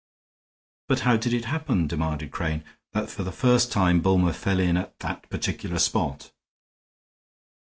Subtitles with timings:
[0.87, 2.63] "But how did it happen," demanded Crane,
[2.93, 6.31] "that for the first time Bulmer fell in at that particular spot?"